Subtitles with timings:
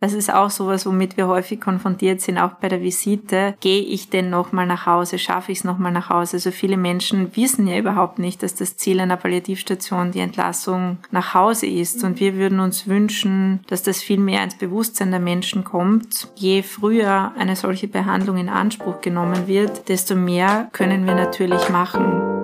[0.00, 3.54] Das ist auch sowas, womit wir häufig konfrontiert sind, auch bei der Visite.
[3.60, 5.18] Gehe ich denn nochmal nach Hause?
[5.18, 6.36] Schaffe ich es nochmal nach Hause?
[6.36, 11.34] Also viele Menschen wissen ja überhaupt nicht, dass das Ziel einer Palliativstation die Entlassung nach
[11.34, 12.04] Hause ist.
[12.04, 16.28] Und wir würden uns wünschen, dass das viel mehr ins Bewusstsein der Menschen kommt.
[16.36, 22.37] Je früher eine solche Behandlung in Anspruch genommen wird, desto mehr können wir natürlich machen.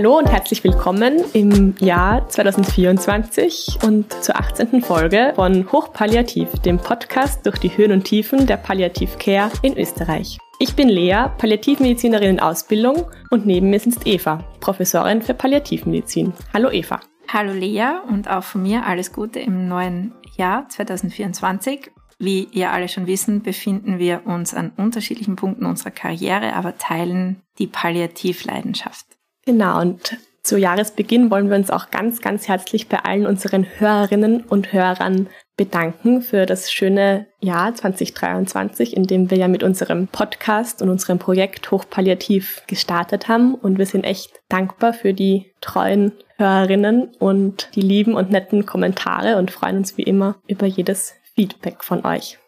[0.00, 4.80] Hallo und herzlich willkommen im Jahr 2024 und zur 18.
[4.80, 10.38] Folge von Hochpalliativ, dem Podcast durch die Höhen und Tiefen der Palliativ Care in Österreich.
[10.58, 16.32] Ich bin Lea, Palliativmedizinerin in Ausbildung und neben mir sitzt Eva, Professorin für Palliativmedizin.
[16.54, 17.00] Hallo Eva.
[17.28, 21.90] Hallo Lea und auch von mir alles Gute im neuen Jahr 2024.
[22.18, 27.42] Wie ihr alle schon wissen, befinden wir uns an unterschiedlichen Punkten unserer Karriere, aber teilen
[27.58, 29.09] die Palliativleidenschaft.
[29.46, 34.42] Genau, und zu Jahresbeginn wollen wir uns auch ganz, ganz herzlich bei allen unseren Hörerinnen
[34.42, 40.80] und Hörern bedanken für das schöne Jahr 2023, in dem wir ja mit unserem Podcast
[40.80, 43.54] und unserem Projekt Hochpalliativ gestartet haben.
[43.54, 49.36] Und wir sind echt dankbar für die treuen Hörerinnen und die lieben und netten Kommentare
[49.36, 52.38] und freuen uns wie immer über jedes Feedback von euch.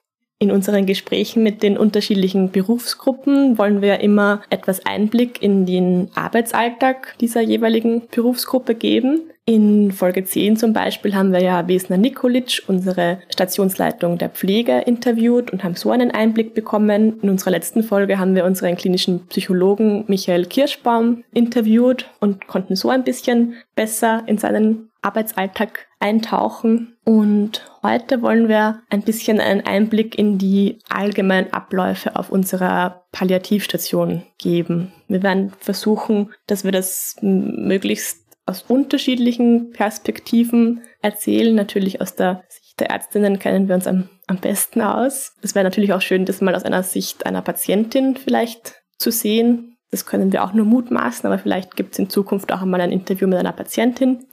[0.42, 7.16] In unseren Gesprächen mit den unterschiedlichen Berufsgruppen wollen wir immer etwas Einblick in den Arbeitsalltag
[7.20, 9.20] dieser jeweiligen Berufsgruppe geben.
[9.44, 15.52] In Folge 10 zum Beispiel haben wir ja Vesna Nikolic, unsere Stationsleitung der Pflege, interviewt
[15.52, 17.20] und haben so einen Einblick bekommen.
[17.22, 22.88] In unserer letzten Folge haben wir unseren klinischen Psychologen Michael Kirschbaum interviewt und konnten so
[22.88, 26.96] ein bisschen besser in seinen Arbeitsalltag eintauchen.
[27.04, 34.22] Und heute wollen wir ein bisschen einen Einblick in die allgemeinen Abläufe auf unserer Palliativstation
[34.38, 34.92] geben.
[35.08, 41.54] Wir werden versuchen, dass wir das möglichst aus unterschiedlichen Perspektiven erzählen.
[41.54, 45.34] Natürlich aus der Sicht der Ärztinnen kennen wir uns am, am besten aus.
[45.42, 49.76] Es wäre natürlich auch schön, das mal aus einer Sicht einer Patientin vielleicht zu sehen.
[49.90, 52.92] Das können wir auch nur mutmaßen, aber vielleicht gibt es in Zukunft auch einmal ein
[52.92, 54.24] Interview mit einer Patientin.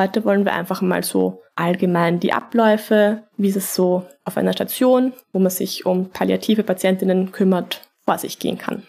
[0.00, 5.12] Heute wollen wir einfach mal so allgemein die Abläufe, wie es so auf einer Station,
[5.30, 8.84] wo man sich um palliative Patientinnen kümmert, vor sich gehen kann.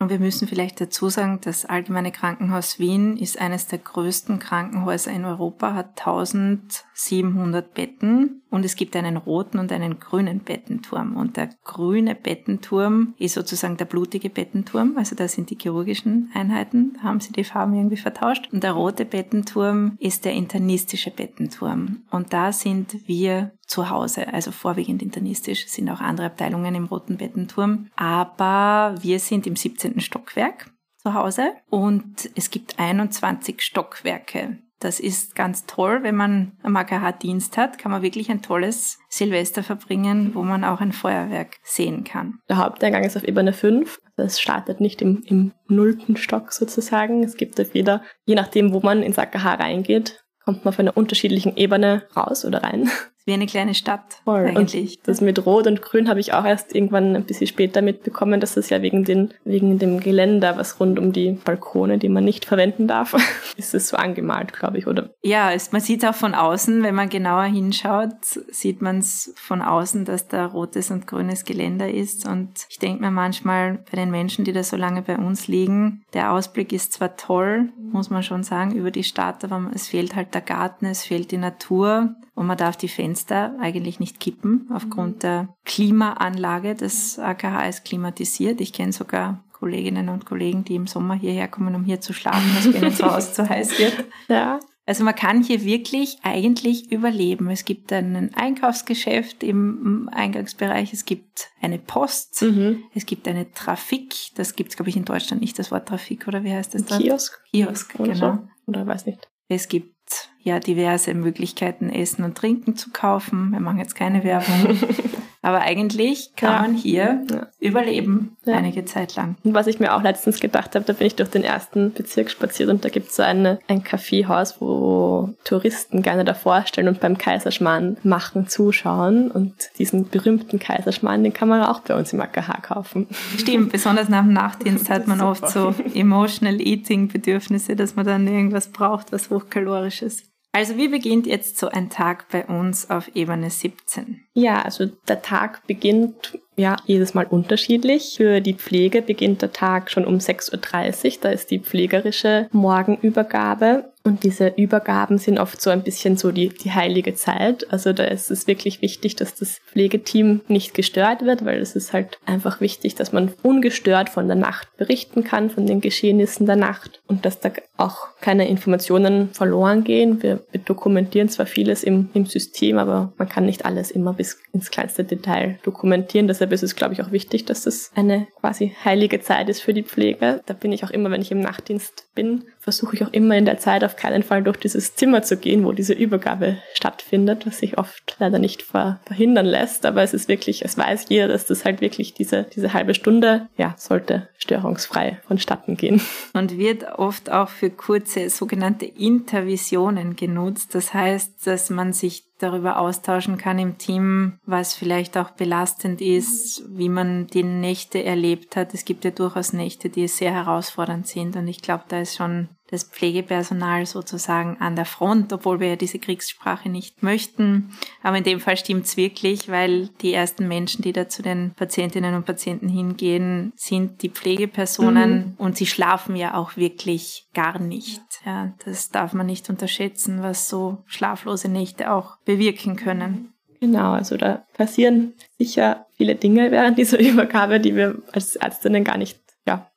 [0.00, 5.12] Und wir müssen vielleicht dazu sagen, das Allgemeine Krankenhaus Wien ist eines der größten Krankenhäuser
[5.12, 11.16] in Europa, hat 1700 Betten und es gibt einen roten und einen grünen Bettenturm.
[11.16, 16.94] Und der grüne Bettenturm ist sozusagen der blutige Bettenturm, also da sind die chirurgischen Einheiten,
[16.94, 18.48] da haben sie die Farben irgendwie vertauscht.
[18.52, 22.02] Und der rote Bettenturm ist der internistische Bettenturm.
[22.10, 27.16] Und da sind wir zu Hause, also vorwiegend internistisch, sind auch andere Abteilungen im Roten
[27.16, 27.88] Bettenturm.
[27.96, 30.00] Aber wir sind im 17.
[30.00, 34.58] Stockwerk zu Hause und es gibt 21 Stockwerke.
[34.80, 39.62] Das ist ganz toll, wenn man am AKH-Dienst hat, kann man wirklich ein tolles Silvester
[39.62, 42.40] verbringen, wo man auch ein Feuerwerk sehen kann.
[42.50, 43.98] Der Haupteingang ist auf Ebene 5.
[44.16, 47.22] Also es startet nicht im, im nullten Stock sozusagen.
[47.22, 50.96] Es gibt auf jeder, je nachdem, wo man ins AKH reingeht, kommt man auf einer
[50.96, 52.90] unterschiedlichen Ebene raus oder rein.
[53.26, 54.46] Wie eine kleine Stadt Voll.
[54.46, 54.98] eigentlich.
[54.98, 58.38] Und das mit Rot und Grün habe ich auch erst irgendwann ein bisschen später mitbekommen,
[58.38, 62.24] dass es ja wegen, den, wegen dem Geländer, was rund um die Balkone, die man
[62.24, 63.14] nicht verwenden darf,
[63.56, 65.10] ist es so angemalt, glaube ich, oder?
[65.22, 68.12] Ja, es, man sieht auch von außen, wenn man genauer hinschaut,
[68.50, 72.28] sieht man es von außen, dass da rotes und grünes Geländer ist.
[72.28, 76.04] Und ich denke mir manchmal bei den Menschen, die da so lange bei uns liegen,
[76.12, 80.14] der Ausblick ist zwar toll, muss man schon sagen, über die Stadt, aber es fehlt
[80.14, 84.68] halt der Garten, es fehlt die Natur und man darf die Fenster eigentlich nicht kippen
[84.72, 86.74] aufgrund der Klimaanlage.
[86.74, 88.60] Das AKH ist klimatisiert.
[88.60, 92.50] Ich kenne sogar Kolleginnen und Kollegen, die im Sommer hierher kommen, um hier zu schlafen,
[92.54, 94.04] dass wenn es zu Hause zu heiß wird.
[94.28, 94.60] Ja.
[94.86, 97.48] Also man kann hier wirklich eigentlich überleben.
[97.48, 102.84] Es gibt ein Einkaufsgeschäft im Eingangsbereich, es gibt eine Post, mhm.
[102.94, 106.28] es gibt eine Trafik, das gibt es, glaube ich, in Deutschland nicht, das Wort Trafik,
[106.28, 107.00] oder wie heißt das dann?
[107.00, 107.42] Kiosk.
[107.50, 108.32] Kiosk, oder genau.
[108.32, 108.48] So.
[108.66, 109.30] Oder weiß nicht.
[109.48, 109.93] Es gibt
[110.40, 113.50] ja diverse Möglichkeiten, Essen und Trinken zu kaufen.
[113.50, 114.78] Wir machen jetzt keine Werbung.
[115.44, 116.62] Aber eigentlich kann ja.
[116.62, 117.46] man hier ja.
[117.60, 118.54] überleben, ja.
[118.54, 119.36] einige Zeit lang.
[119.44, 122.30] Und was ich mir auch letztens gedacht habe, da bin ich durch den ersten Bezirk
[122.30, 127.00] spaziert und da gibt es so eine, ein Kaffeehaus, wo Touristen gerne davor stellen und
[127.00, 129.30] beim Kaiserschmarrn machen zuschauen.
[129.30, 133.06] Und diesen berühmten Kaiserschmarrn, den kann man auch bei uns im AKH kaufen.
[133.36, 138.26] Stimmt, besonders nach dem Nachtdienst hat man oft so emotional eating Bedürfnisse, dass man dann
[138.26, 140.24] irgendwas braucht, was hochkalorisch ist.
[140.54, 144.20] Also wie beginnt jetzt so ein Tag bei uns auf Ebene 17?
[144.34, 148.14] Ja, also der Tag beginnt ja jedes Mal unterschiedlich.
[148.16, 151.18] Für die Pflege beginnt der Tag schon um 6.30 Uhr.
[151.22, 153.92] Da ist die pflegerische Morgenübergabe.
[154.06, 157.72] Und diese Übergaben sind oft so ein bisschen so die, die heilige Zeit.
[157.72, 161.94] Also da ist es wirklich wichtig, dass das Pflegeteam nicht gestört wird, weil es ist
[161.94, 166.56] halt einfach wichtig, dass man ungestört von der Nacht berichten kann, von den Geschehnissen der
[166.56, 170.22] Nacht und dass da auch keine Informationen verloren gehen.
[170.22, 174.38] Wir, wir dokumentieren zwar vieles im, im System, aber man kann nicht alles immer bis
[174.52, 176.28] ins kleinste Detail dokumentieren.
[176.28, 179.72] Deshalb ist es, glaube ich, auch wichtig, dass das eine quasi heilige Zeit ist für
[179.72, 180.42] die Pflege.
[180.44, 183.44] Da bin ich auch immer, wenn ich im Nachtdienst bin, versuche ich auch immer in
[183.44, 187.58] der Zeit auf keinen Fall durch dieses Zimmer zu gehen, wo diese Übergabe stattfindet, was
[187.58, 189.84] sich oft leider nicht ver verhindern lässt.
[189.84, 193.48] Aber es ist wirklich, es weiß jeder, dass das halt wirklich diese, diese halbe Stunde,
[193.58, 196.00] ja, sollte störungsfrei vonstatten gehen.
[196.32, 200.74] Und wird oft auch für kurze sogenannte Intervisionen genutzt.
[200.74, 206.62] Das heißt, dass man sich darüber austauschen kann im Team, was vielleicht auch belastend ist,
[206.68, 208.74] wie man die Nächte erlebt hat.
[208.74, 212.48] Es gibt ja durchaus Nächte, die sehr herausfordernd sind und ich glaube, da ist schon
[212.74, 217.70] das Pflegepersonal sozusagen an der Front, obwohl wir ja diese Kriegssprache nicht möchten.
[218.02, 222.14] Aber in dem Fall stimmt's wirklich, weil die ersten Menschen, die da zu den Patientinnen
[222.14, 225.34] und Patienten hingehen, sind die Pflegepersonen mhm.
[225.38, 228.02] und sie schlafen ja auch wirklich gar nicht.
[228.26, 233.34] Ja, das darf man nicht unterschätzen, was so schlaflose Nächte auch bewirken können.
[233.60, 238.98] Genau, also da passieren sicher viele Dinge während dieser Übergabe, die wir als Ärztinnen gar
[238.98, 239.23] nicht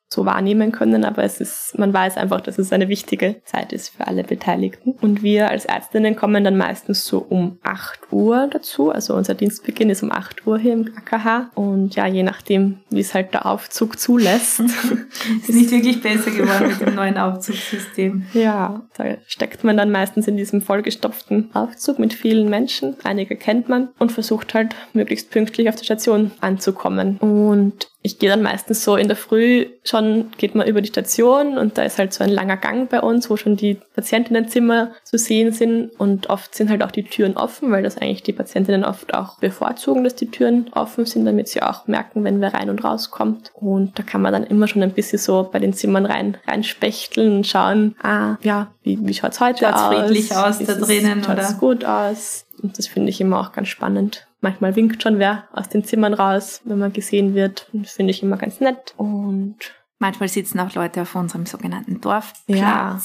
[0.09, 3.89] so wahrnehmen können, aber es ist, man weiß einfach, dass es eine wichtige Zeit ist
[3.89, 4.91] für alle Beteiligten.
[5.01, 8.89] Und wir als Ärztinnen kommen dann meistens so um 8 Uhr dazu.
[8.89, 11.51] Also unser Dienstbeginn ist um 8 Uhr hier im AKH.
[11.55, 14.59] Und ja, je nachdem, wie es halt der Aufzug zulässt.
[15.41, 18.25] ist nicht wirklich besser geworden mit dem neuen Aufzugssystem.
[18.33, 22.95] Ja, da steckt man dann meistens in diesem vollgestopften Aufzug mit vielen Menschen.
[23.03, 27.17] Einige kennt man und versucht halt möglichst pünktlich auf der Station anzukommen.
[27.17, 31.57] Und ich gehe dann meistens so in der Früh schon, geht man über die Station
[31.57, 35.17] und da ist halt so ein langer Gang bei uns, wo schon die Patientinnenzimmer zu
[35.17, 38.85] sehen sind und oft sind halt auch die Türen offen, weil das eigentlich die Patientinnen
[38.85, 42.69] oft auch bevorzugen, dass die Türen offen sind, damit sie auch merken, wenn wer rein
[42.69, 43.51] und rauskommt.
[43.53, 46.63] Und da kann man dann immer schon ein bisschen so bei den Zimmern rein, rein
[46.63, 49.95] spechteln und schauen, ah, ja, wie, wie schaut's heute schaut's aus?
[49.95, 51.43] friedlich aus da drinnen, oder?
[51.43, 52.45] Schaut's gut aus?
[52.61, 54.27] Und das finde ich immer auch ganz spannend.
[54.41, 57.69] Manchmal winkt schon wer aus den Zimmern raus, wenn man gesehen wird.
[57.73, 58.93] Das finde ich immer ganz nett.
[58.97, 59.57] Und
[59.99, 62.47] manchmal sitzen auch Leute auf unserem sogenannten Dorfplatz.
[62.47, 62.99] Ja,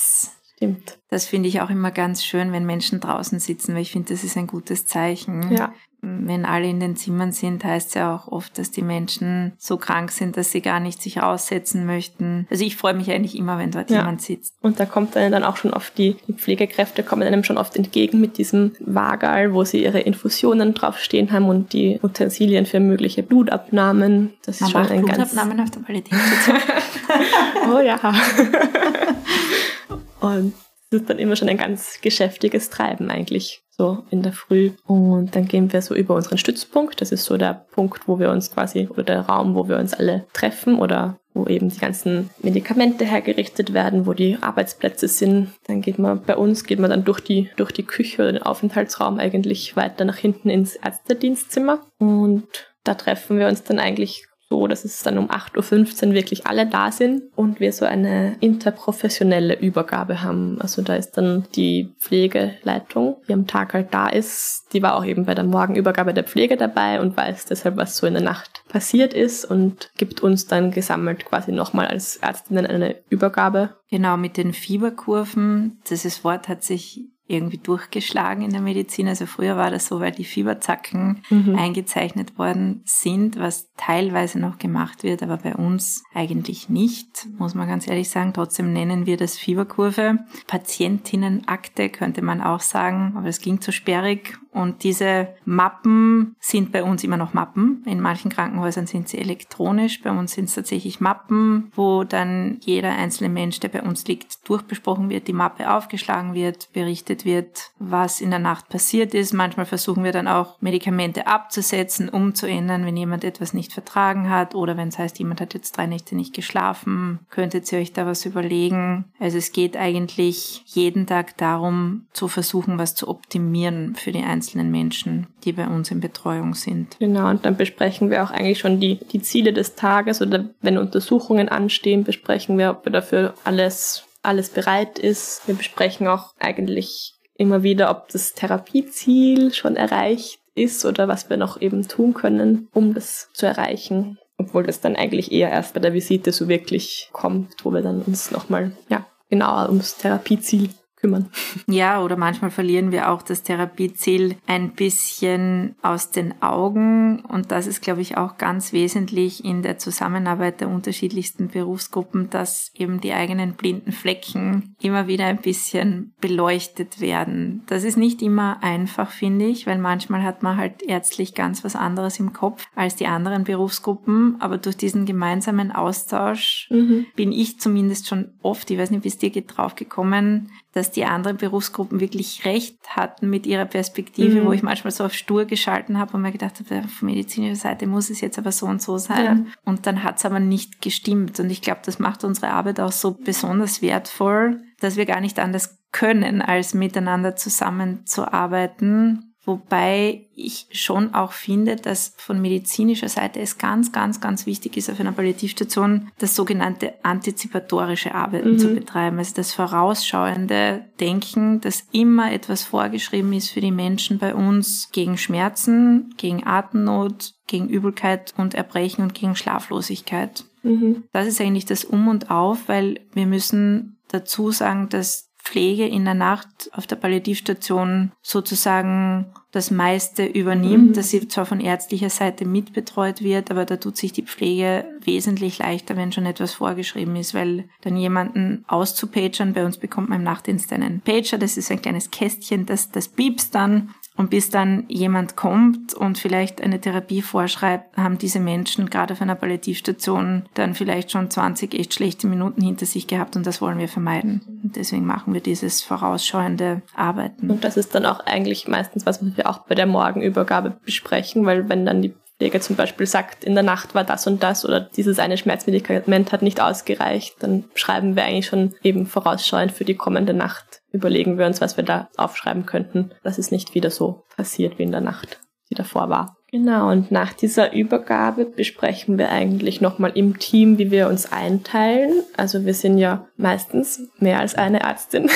[0.57, 0.99] stimmt.
[1.09, 4.25] Das finde ich auch immer ganz schön, wenn Menschen draußen sitzen, weil ich finde, das
[4.25, 5.53] ist ein gutes Zeichen.
[5.53, 5.73] Ja
[6.05, 9.77] wenn alle in den Zimmern sind, heißt es ja auch oft, dass die Menschen so
[9.77, 12.49] krank sind, dass sie gar nicht sich aussetzen möchten.
[12.51, 13.99] Also ich freue mich eigentlich immer, wenn dort ja.
[13.99, 14.57] jemand sitzt.
[14.61, 17.77] Und da kommt einem dann auch schon oft die, die Pflegekräfte kommen einem schon oft
[17.77, 23.23] entgegen mit diesem Wagal, wo sie ihre Infusionen draufstehen haben und die Utensilien für mögliche
[23.23, 24.33] Blutabnahmen.
[24.45, 25.71] Das ist Man schon ein Blutabnahmen ganz...
[25.71, 26.19] auf der Qualität.
[27.73, 28.01] oh ja.
[30.21, 30.53] und
[30.91, 34.71] das ist dann immer schon ein ganz geschäftiges Treiben eigentlich so in der Früh.
[34.87, 37.01] Und dann gehen wir so über unseren Stützpunkt.
[37.01, 39.93] Das ist so der Punkt, wo wir uns quasi, oder der Raum, wo wir uns
[39.93, 45.49] alle treffen oder wo eben die ganzen Medikamente hergerichtet werden, wo die Arbeitsplätze sind.
[45.67, 48.43] Dann geht man, bei uns geht man dann durch die, durch die Küche oder den
[48.43, 51.81] Aufenthaltsraum eigentlich weiter nach hinten ins Ärztedienstzimmer.
[51.99, 52.45] Und
[52.85, 56.67] da treffen wir uns dann eigentlich so, dass es dann um 8.15 Uhr wirklich alle
[56.67, 60.61] da sind und wir so eine interprofessionelle Übergabe haben.
[60.61, 65.07] Also da ist dann die Pflegeleitung, die am Tag halt da ist, die war auch
[65.07, 68.63] eben bei der Morgenübergabe der Pflege dabei und weiß deshalb, was so in der Nacht
[68.69, 73.71] passiert ist und gibt uns dann gesammelt quasi nochmal als Ärztinnen eine Übergabe.
[73.89, 75.81] Genau, mit den Fieberkurven.
[75.89, 79.09] Dieses Wort hat sich irgendwie durchgeschlagen in der Medizin.
[79.09, 81.57] Also früher war das so, weil die Fieberzacken mhm.
[81.57, 87.69] eingezeichnet worden sind, was teilweise noch gemacht wird, aber bei uns eigentlich nicht, muss man
[87.69, 88.33] ganz ehrlich sagen.
[88.33, 90.19] Trotzdem nennen wir das Fieberkurve.
[90.47, 94.39] Patientinnenakte könnte man auch sagen, aber es ging zu sperrig.
[94.53, 97.83] Und diese Mappen sind bei uns immer noch Mappen.
[97.87, 100.03] In manchen Krankenhäusern sind sie elektronisch.
[100.03, 104.47] Bei uns sind es tatsächlich Mappen, wo dann jeder einzelne Mensch, der bei uns liegt,
[104.49, 109.33] durchbesprochen wird, die Mappe aufgeschlagen wird, berichtet wird, was in der Nacht passiert ist.
[109.33, 114.77] Manchmal versuchen wir dann auch Medikamente abzusetzen, umzuändern, wenn jemand etwas nicht vertragen hat oder
[114.77, 118.27] wenn es heißt, jemand hat jetzt drei Nächte nicht geschlafen, könntet ihr euch da was
[118.27, 119.07] überlegen.
[119.19, 124.42] Also es geht eigentlich jeden Tag darum, zu versuchen, was zu optimieren für die einzelnen
[124.55, 126.99] Menschen, die bei uns in Betreuung sind.
[126.99, 130.79] Genau, und dann besprechen wir auch eigentlich schon die, die Ziele des Tages oder wenn
[130.79, 135.43] Untersuchungen anstehen, besprechen wir, ob dafür alles alles bereit ist.
[135.47, 141.37] Wir besprechen auch eigentlich immer wieder, ob das Therapieziel schon erreicht ist oder was wir
[141.37, 144.19] noch eben tun können, um das zu erreichen.
[144.39, 148.03] Obwohl das dann eigentlich eher erst bei der Visite so wirklich kommt, wo wir dann
[148.03, 150.71] uns nochmal ja, genauer ums Therapieziel
[151.03, 151.29] kümmern.
[151.67, 157.21] Ja, oder manchmal verlieren wir auch das Therapieziel ein bisschen aus den Augen.
[157.21, 162.71] Und das ist, glaube ich, auch ganz wesentlich in der Zusammenarbeit der unterschiedlichsten Berufsgruppen, dass
[162.75, 167.65] eben die eigenen blinden Flecken immer wieder ein bisschen beleuchtet werden.
[167.67, 171.75] Das ist nicht immer einfach, finde ich, weil manchmal hat man halt ärztlich ganz was
[171.75, 174.37] anderes im Kopf als die anderen Berufsgruppen.
[174.39, 177.07] Aber durch diesen gemeinsamen Austausch mhm.
[177.17, 180.91] bin ich zumindest schon oft, ich weiß nicht, wie es dir geht, drauf gekommen, dass
[180.91, 184.47] die anderen Berufsgruppen wirklich recht hatten mit ihrer Perspektive, mhm.
[184.47, 187.87] wo ich manchmal so auf stur geschalten habe und mir gedacht habe, von medizinischer Seite
[187.87, 189.47] muss es jetzt aber so und so sein.
[189.47, 189.53] Ja.
[189.65, 191.39] Und dann hat es aber nicht gestimmt.
[191.41, 195.39] Und ich glaube, das macht unsere Arbeit auch so besonders wertvoll, dass wir gar nicht
[195.39, 203.59] anders können, als miteinander zusammenzuarbeiten Wobei ich schon auch finde, dass von medizinischer Seite es
[203.59, 208.59] ganz, ganz, ganz wichtig ist, auf einer Palliativstation das sogenannte antizipatorische Arbeiten mhm.
[208.59, 209.19] zu betreiben.
[209.19, 215.19] Also das vorausschauende Denken, dass immer etwas vorgeschrieben ist für die Menschen bei uns gegen
[215.19, 220.45] Schmerzen, gegen Atemnot, gegen Übelkeit und Erbrechen und gegen Schlaflosigkeit.
[220.63, 221.03] Mhm.
[221.13, 226.05] Das ist eigentlich das Um und Auf, weil wir müssen dazu sagen, dass Pflege in
[226.05, 230.93] der Nacht auf der Palliativstation sozusagen das meiste übernimmt, mhm.
[230.93, 235.59] dass sie zwar von ärztlicher Seite mitbetreut wird, aber da tut sich die Pflege wesentlich
[235.59, 240.25] leichter, wenn schon etwas vorgeschrieben ist, weil dann jemanden auszupagern, bei uns bekommt man im
[240.25, 244.85] Nachtdienst einen Pager, das ist ein kleines Kästchen, das, das piepst dann und bis dann
[244.87, 250.77] jemand kommt und vielleicht eine Therapie vorschreibt, haben diese Menschen gerade auf einer Palliativstation dann
[250.77, 254.61] vielleicht schon 20 echt schlechte Minuten hinter sich gehabt und das wollen wir vermeiden.
[254.63, 257.51] Und deswegen machen wir dieses vorausschauende Arbeiten.
[257.51, 261.45] Und das ist dann auch eigentlich meistens was, was wir auch bei der Morgenübergabe besprechen,
[261.45, 264.65] weil wenn dann die Pflege zum Beispiel sagt, in der Nacht war das und das
[264.65, 269.85] oder dieses eine Schmerzmedikament hat nicht ausgereicht, dann schreiben wir eigentlich schon eben vorausschauend für
[269.85, 273.91] die kommende Nacht überlegen wir uns, was wir da aufschreiben könnten, dass es nicht wieder
[273.91, 275.39] so passiert wie in der Nacht,
[275.71, 276.37] die davor war.
[276.51, 282.25] Genau, und nach dieser Übergabe besprechen wir eigentlich nochmal im Team, wie wir uns einteilen.
[282.37, 285.31] Also wir sind ja meistens mehr als eine Ärztin.